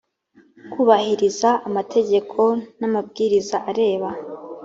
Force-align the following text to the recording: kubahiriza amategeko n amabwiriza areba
kubahiriza 0.71 1.49
amategeko 1.67 2.41
n 2.79 2.81
amabwiriza 2.87 3.57
areba 3.69 4.09